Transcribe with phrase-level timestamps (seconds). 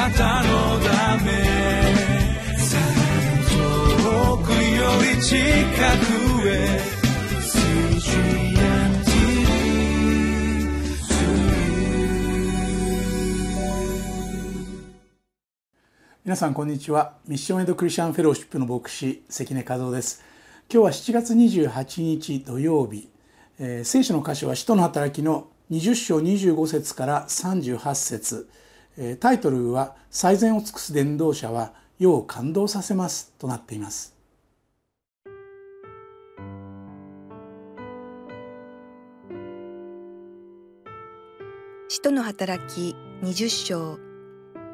[0.00, 1.30] なたのため
[3.50, 6.80] 遠くより近くへ
[16.24, 17.16] 皆さんこんにちは。
[17.26, 20.22] ミッションエイドクリスチャンフェローシップの牧師関根和夫です。
[20.72, 23.10] 今日は7月28日土曜日、
[23.58, 28.48] えー、聖書の箇所は使徒の働きの20章25節から38節、
[29.20, 34.14] タイトルは最善を尽くす伝道者は世を感動させますとなっています。
[41.88, 43.98] 使徒の働き20章。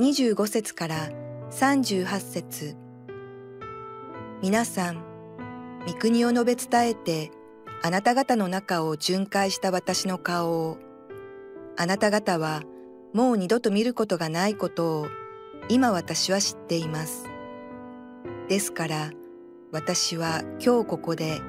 [0.00, 1.10] 25節から
[1.50, 2.76] 38節。
[4.42, 5.04] 皆さん、
[5.86, 7.30] 御国を述べ伝えて、
[7.82, 10.78] あなた方の中を巡回した私の顔を、
[11.76, 12.62] あなた方は
[13.12, 15.06] もう二度と見ることがないことを、
[15.68, 17.26] 今私は知っています。
[18.48, 19.10] ですから、
[19.70, 21.40] 私は今日ここで、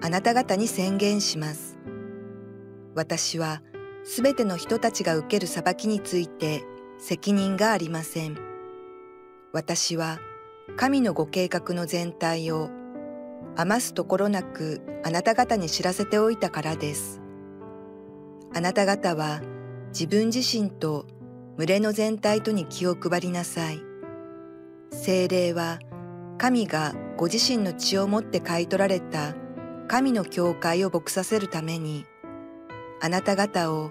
[0.00, 1.78] あなた方に宣言します。
[2.94, 3.62] 私は
[4.04, 6.64] すべての人たちが受ける裁きについて
[6.98, 8.36] 責任がありません。
[9.52, 10.18] 私は
[10.76, 12.70] 神のご計画の全体を
[13.56, 17.20] 余すところなくあなた方に知らせておいたからです。
[18.54, 19.40] あなた方は
[19.92, 21.06] 自分自身と
[21.58, 23.82] 群れの全体とに気を配りなさい。
[24.90, 25.78] 精霊は
[26.38, 29.34] 神がご自身の血をもって買い取られた
[29.88, 32.06] 神の教会を牧させるために
[33.02, 33.90] あなた方を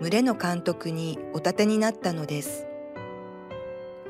[0.00, 2.66] 群れの監督にお立てになったのです。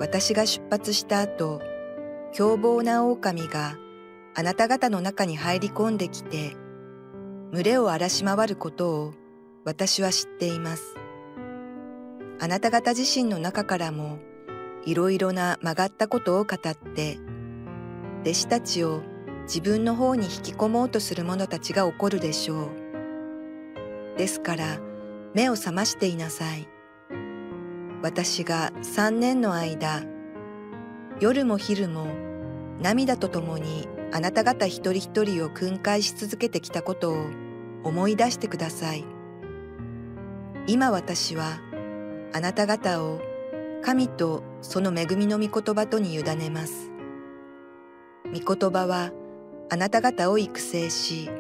[0.01, 1.61] 私が出発した後、
[2.33, 3.77] 凶暴な狼が
[4.35, 6.57] あなた方の中に入り込んできて、
[7.53, 9.15] 群れを荒らし回ることを
[9.65, 10.95] 私は知っています。
[12.41, 14.19] あなた方自身の中からも
[14.85, 17.19] いろいろな曲がったことを語って、
[18.23, 19.03] 弟子たちを
[19.43, 24.19] 自分の方に引き込もうとする者たちが起こるでしょう。
[24.19, 24.79] ですから
[25.35, 26.69] 目を覚ましていなさい。
[28.03, 30.05] 私が三年の間、
[31.21, 32.07] 夜も昼も
[32.81, 37.27] 涙とともにあなた方一人一人を訓戒し続けてきたことを
[37.83, 39.05] 思い出してください。
[40.69, 41.61] 今私は
[42.33, 43.21] あなた方を
[43.83, 46.91] 神とその恵みの御言葉とに委ねます。
[48.27, 49.13] 御言葉は
[49.71, 51.31] あなた方を育成し、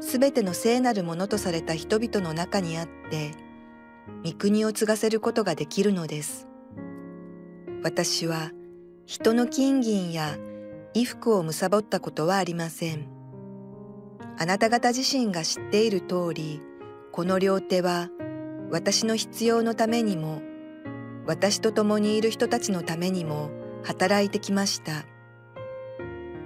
[0.00, 3.32] すべての聖なるものとされた人々の中にあって、
[4.24, 6.48] 御国を継がせることができるのです。
[7.82, 8.50] 私は
[9.06, 10.36] 人の金銀や
[10.94, 13.08] 衣服を貪ったことはありません。
[14.38, 16.60] あなた方自身が知っている通り、
[17.12, 18.08] この両手は
[18.74, 20.42] 私の必要のためにも、
[21.26, 23.52] 私と共にいる人たちのためにも
[23.84, 25.04] 働いてきました。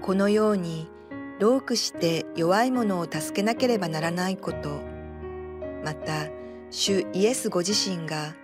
[0.03, 0.91] このように、
[1.41, 4.83] 労苦して弱い者を助けなければならないこと、
[5.83, 6.27] また、
[6.69, 8.35] 主イエスご自身が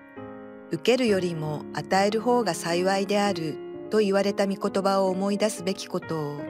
[0.70, 3.58] 受けるよりも与える方が幸いである
[3.90, 6.40] と言われた御言葉を思い出すべきことを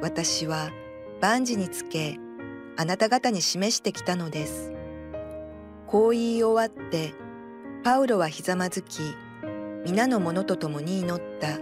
[0.00, 0.70] 私は
[1.20, 2.18] 万事につけ
[2.78, 4.77] あなた方に示してきたのです。
[5.88, 7.14] こう言い終わって
[7.82, 9.00] パウロはひざまずき
[9.86, 11.58] 皆の者と共に祈った。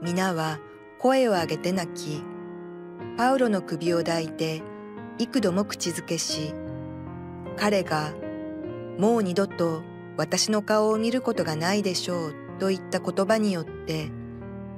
[0.00, 0.60] 皆は
[1.00, 2.22] 声を上げて泣き
[3.16, 4.62] パウロの首を抱いて
[5.18, 6.54] 幾度も口づけし
[7.56, 8.12] 彼が
[8.98, 9.82] もう二度と
[10.16, 14.12] 私の顔を見ることがないでしょうといった言葉によって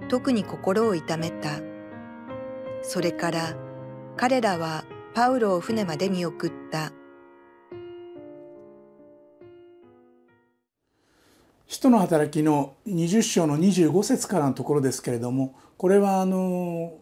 [0.09, 1.61] 特に心を痛めた。
[2.81, 3.55] それから
[4.17, 6.93] 彼らはパウロを船まで見送った。
[11.69, 16.95] 使徒の働きの20章の25節からのところですけれどもこれはあの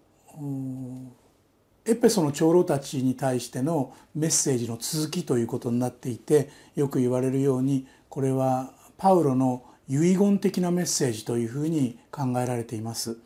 [1.84, 13.18] エペソの長老たちに対してのメッセージの続きということになっていてよく言われるようにこれはパウロの遺言的なメッセージというふうに考えられています。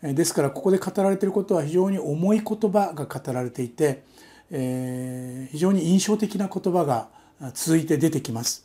[0.00, 4.04] ですからここで語られていることは非常に重い言葉が語られていて、
[4.50, 7.08] 非常に印象的な言葉が
[7.52, 8.63] 続いて出てきます。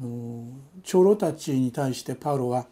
[0.00, 0.46] あの
[0.82, 2.66] 長老たちに対してパウロは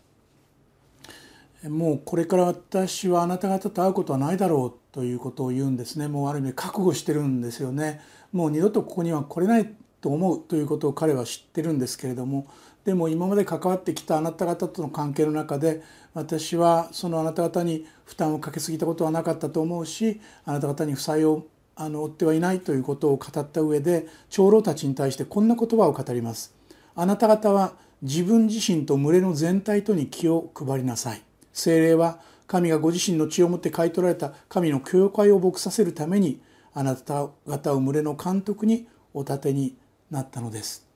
[1.64, 6.06] もうこれから私はあなた方と会うことはないだろうということを言うんですね。
[6.06, 8.00] もうある意味覚悟してるんですよね。
[8.32, 12.46] もう二度とここには来れないと思うということを彼は知ってるんですけれども。
[12.84, 15.82] でも今まで関わってきたあなた方との関係の中で
[16.14, 26.54] 私はそのあなた方に負担をかけすぎたことはなかったと思うしあなた方に負債をあの負ってはいないということを語った上で長老たちに対してこんな言葉を語ります。
[26.96, 31.22] あなた方は自分自身と群れの全体とに気を配りなさい
[31.52, 36.40] 精霊は神がご自身の血をもって買い取られた神の教会を牧させるために
[36.74, 39.76] あなた方を群れの監督にお立てに
[40.10, 40.86] なったのです。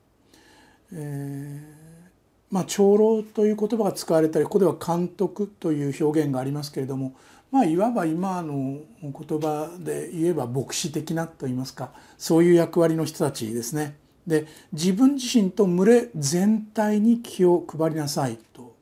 [0.92, 7.14] えー、まあ長老という言葉が使われたりここでは監督という表現がありますけれども
[7.50, 13.96] まあいわば今の言葉で言えば牧師的なと言いますかそういう役割の人たちですね。
[14.26, 18.76] で自分自身と群れ全体に気を配りなさいと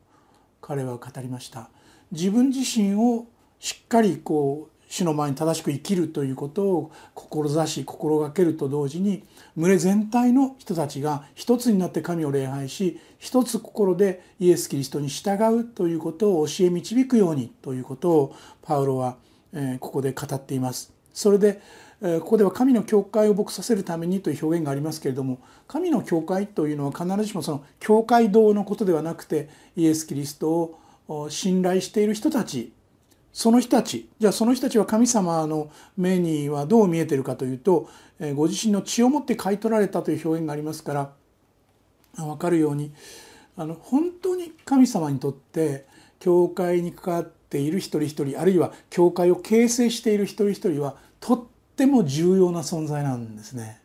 [0.61, 1.69] 彼は語りました。
[2.11, 3.27] 自分自身を
[3.59, 9.23] しっかりこう主の前に正しく生きるということを志し心がけると同時に
[9.55, 19.17] 群れ全体の人たちが一つになって神を礼拝し一つ心でイエス・キリストに従うということを教え導くようにということをパウロは
[19.79, 20.91] ここで語っています。
[21.13, 21.61] それで
[22.01, 30.77] ここでは神の教会を牧させるためにという表現がありますけれども神の教会というのは必ずしもその教会堂のことではなくてイエス・キリスト
[31.09, 32.71] を信頼している人たち
[33.33, 37.89] その人たちじゃあその人たちは神様の目にはどう見えてるかというと
[38.33, 41.11] ご自身の血をもって買い取られたという表現がありますから
[42.15, 42.93] 分かるように
[43.57, 45.85] あの本当に神様にとって
[46.19, 53.79] 教会に関わっている一人一人あるいは教会を形成している一人一人はとっても重要な存在なんですね。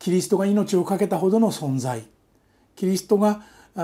[0.00, 2.02] キリストが命を懸けたほどの存在
[2.74, 3.42] キリストが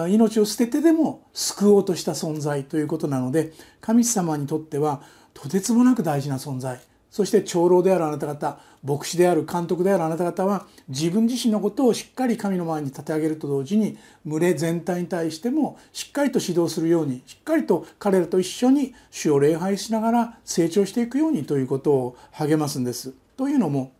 [0.08, 3.52] 命を捨ててでも救おうとした存在ということなので
[3.82, 5.02] 神様にとっては
[5.34, 6.80] とてつもなく大事な存在
[7.10, 23.25] そして長老であるあなた方牧師である監督であるあなた方は自分自身のことをしっかり神の前に立て上げると同時に群れ全体に対してもしっかりと指導するようにしっかりと彼らと一緒に主を礼拝しながら成長していくようにということを励ますんです。
[23.36, 23.92] というのも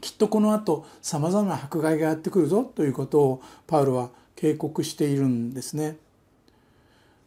[0.00, 5.96] きっとこの後さまざまな迫害がやってくるぞということをパウロは警告しているんですね。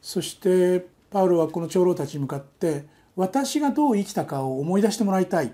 [0.00, 2.86] そしてパウロはこの長老たちに向かって
[3.16, 5.52] 私がどう生きたかを思い出してもらいたい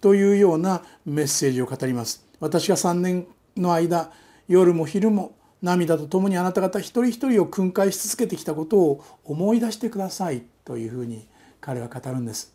[0.00, 2.26] というようなメッセージを語ります。
[2.40, 3.26] 私が3年
[3.56, 4.10] の間
[4.48, 11.28] 夜も昼も涙とともにあなた方一人一人を訓戒し続けてきたことを思い出してくださいというふうに
[11.60, 12.54] 彼は語るんです。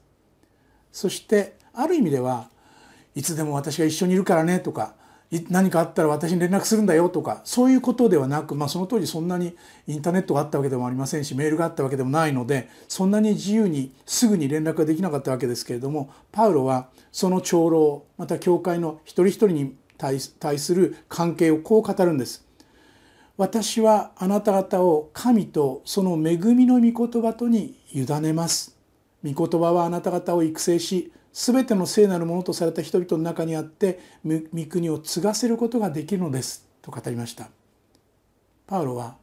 [0.92, 2.50] そしてある意味では
[3.16, 4.94] いつでも私が一緒にいるからねとか
[5.50, 9.56] 何かあったら私に連絡するんだよとかそういうことではなく、まあ、その当時そんなに
[9.88, 22.46] インターネットがあったわけでもありませんしメールがあったわけでもないのでそんなに自由にすぐに連絡ができなかったわけですけれどもパウロはその長老また教会の一人一人に対する関係をこう語るんです。
[23.38, 28.78] 私はあなた方を神とその恵みの御言葉とに委ねます。
[29.26, 34.40] 御言葉はあなた方を育成し全ての聖なるものとされた人々の中にあって御
[34.70, 36.66] 国を継がせることができるのです。
[36.82, 37.50] と語りました。
[38.66, 39.18] パウロは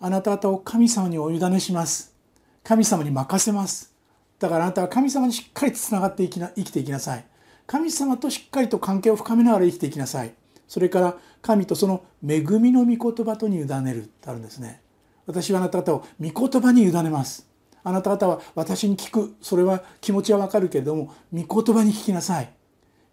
[0.00, 2.14] あなた方を神様にお委ねします。
[2.62, 3.92] 神様に任せます。
[4.38, 7.26] だからあなたは神様にしっかりとつながって生きな生きていきなさい。
[7.66, 10.32] 神様としっかりと関係を深めながら生きていきなさい。
[10.66, 14.10] それから神とその恵みの御言葉とに委ねる。
[14.22, 14.80] とあるんですね。
[15.26, 17.46] 私はあなた方を御言葉に委ねます。
[17.84, 19.36] あなた方は私に聞く。
[19.40, 22.50] それは気持ちはわかるけれども御言葉に聞きなさい。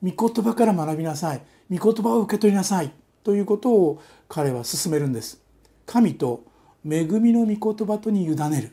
[0.02, 1.42] 御言葉から学びなさい。
[1.70, 2.92] 御言葉を受け取りなさい。
[3.24, 5.42] ということを彼は進めるんです。
[5.86, 6.46] 神と
[6.84, 8.72] 恵みの御言葉とに委ねる。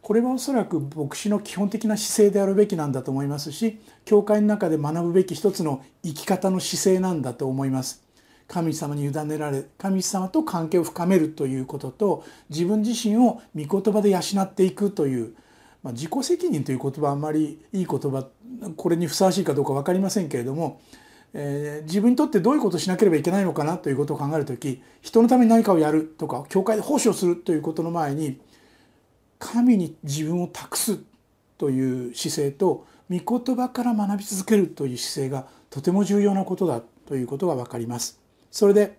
[0.00, 8.02] これはおそらく牧師の基本的な姿勢であるべきなんだと思いますし教会の中で学ぶべき一つの生き方の姿勢なんだと思います。
[8.48, 15.34] 神様に委ねられ神様と関係を深めるということと自分自身を御言葉で養っていくという、
[15.82, 18.26] まあ、自己責任という言葉あんまりいい言葉
[18.76, 20.80] これにふさわしいかどうか分かりませんけれども、
[21.34, 28.40] えー、自分にとってどういうことをしなければいけないのかなということを考える時人のために何かをやるとか教会で奉仕をするということの前に
[29.38, 30.98] 神に自分を託す
[31.58, 38.21] という姿勢と御言葉から学び続けるという姿勢がとても重要なことだということが分かります。
[38.52, 38.96] それで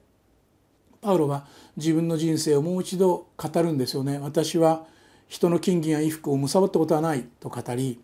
[1.02, 1.46] パウロは
[1.78, 4.20] 自分の人生をもう一度語るんですよね。
[4.20, 4.86] 私は
[5.28, 8.00] 人の金銀や衣服を貪ったことはないと語り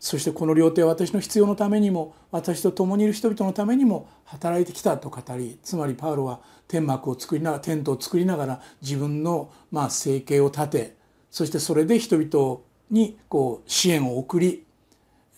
[0.00, 10.96] そしてこの両手は私の必要のためにも私と共にいる人々のためにも働いてきたと語りつまりパウロは天幕を作りながらテントを作りながら自分のまあ生計を立て
[11.30, 12.60] そしてそれで人々
[12.90, 14.64] にこう支援を送り、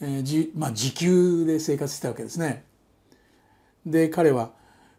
[0.01, 2.65] えーじまあ、自給で生活したわけですね。
[3.85, 4.51] で彼は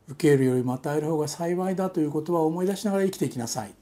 [0.08, 3.74] 受けるよりも与える方が幸いだという言葉を思い出しながら生きていきなさい。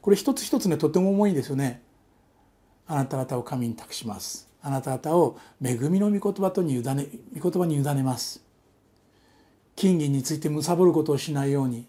[0.00, 1.82] これ一つ一つねとても重いんですよね。
[2.86, 4.48] あなた方を神に託します。
[4.62, 7.06] あなた方を恵みの御言葉とに委ね
[7.38, 8.42] 御言葉に委ねます。
[9.76, 11.86] 金銀について貪ることをしないように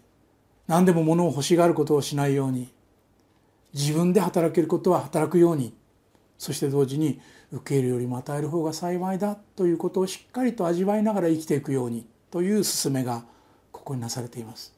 [0.68, 2.72] 何でも物を欲しがることをしないように
[3.74, 5.74] 自分で働けることは働くように
[6.38, 12.06] そして同時に受けるよりも与える方が幸いだということをしっかりと味わいながら生きていくように。
[12.30, 13.24] という勧めが
[13.72, 14.72] ここになされています。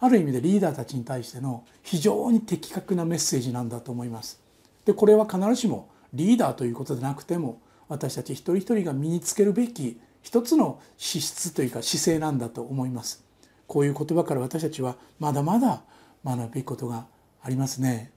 [0.00, 4.40] ある意味でリーダーたちに対しての非常に的確なメッセージなんだと思います。
[4.84, 13.24] でこれは必ずしもリーダーということでなくても私たち一人一人が身につけるべき一つの資質というか姿勢なんだと思います。
[13.66, 15.82] こういう言葉から私たちはまだまだ
[16.24, 17.06] 学ぶべきことが
[17.42, 18.10] ありますね。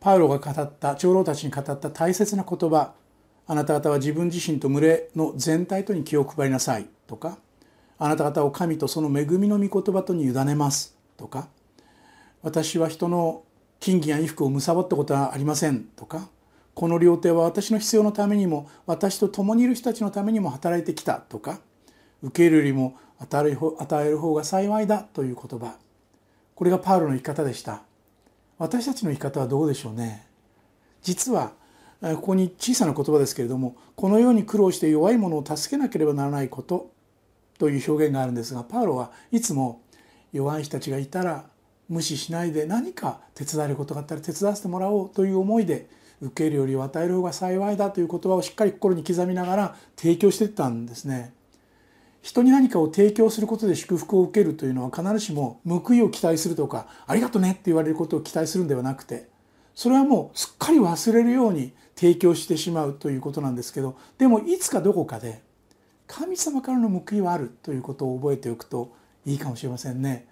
[0.00, 2.92] パウロが語った長老たちに語った大切な言葉
[3.46, 7.38] あなた方は自分自身と群れの全体とに気を配りなさいとか
[7.98, 11.48] あなた方を神とその恵みの御言葉とに委ねますとか
[12.42, 13.42] 私は人の
[13.80, 16.28] 金銀や衣服を貪ったことはありませんとか
[16.74, 21.60] この料亭は私の必要のためにも私と共にいる人たちのためにも働いてきたとか
[22.22, 25.76] 受けるよりも与える方が幸いだという言葉。
[26.54, 27.82] これがパウロの生き方でした。
[28.58, 30.26] 私たちの生き方はどうでしょうね
[31.02, 31.52] 実は
[32.00, 36.90] ここに小さな言葉ですけれどもこのように苦労して弱い者を助けなければならないこと
[37.58, 39.82] という表現があるんですがパウロはいつも
[40.32, 41.46] 弱い人たちがいたら
[41.88, 45.88] 無視しないで何か手伝えることがあったら手伝わせてもらおうという思いで
[46.20, 51.32] 受けるより与える方が幸いだという言葉をしっかり心に刻みながら提供していったんですね。
[52.22, 59.28] 人に何かを提供することで祝福を受けるというのは必ずしも報いを期待するとかありがとねって言われることを期待するんではなくて
[59.74, 65.42] それはもうすっかり忘れるように提供してしまうということなんですけどでもいつかどこかで
[66.08, 68.94] 神様からの報いはあるということを覚えておくと
[69.24, 70.26] いいかもしれませんね。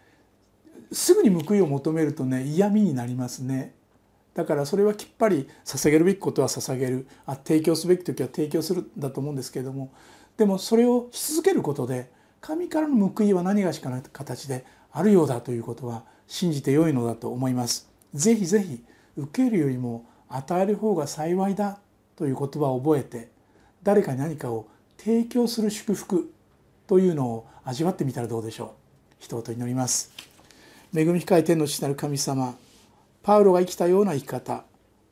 [0.91, 3.75] すぐに報いを求めるとね嫌味になりますね。
[4.35, 9.93] だからそれはきっぱり捧げるべきことは捧げるあ提供すべき時は提供するんだと思うんですけれども
[10.37, 17.89] でもそれをし続けることで神からの報いは何がしかない形であるようだということは信じて良いのだと思います。
[18.15, 18.85] ぜひぜひ
[19.17, 21.79] 受けるよりも与える方が幸いだ
[22.17, 23.29] という言葉を覚えて
[23.83, 24.67] 誰かに何かを
[24.99, 26.33] 提供する祝福
[26.87, 28.69] というのを味わってみたらどうでしょう。
[29.19, 30.13] 一言祈ります。
[30.95, 32.55] 恵み深い天の父なる神様
[33.23, 34.65] パウロが生きたような生き方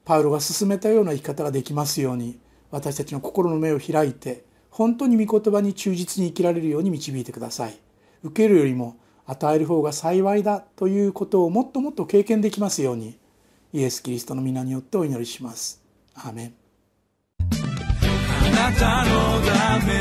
[0.04, 2.38] パウロが進めたような生き方ができますように
[2.70, 7.78] 私たちの心の目を開いて本当に御言葉に忠実に生きられるように導いてください。
[8.24, 13.16] 受けるよりも与える方が幸いだということをもっともっと経験できますように
[13.72, 15.80] イエス・キリストの皆によってお祈りします。
[16.16, 16.54] アーメン。
[17.38, 19.92] あなたのため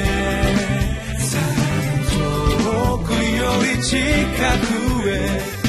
[2.63, 3.17] 遠くよ
[3.77, 5.63] り近くへ